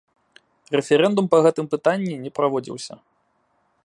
[0.77, 2.93] Рэферэндум па гэтым пытанні не праводзіўся.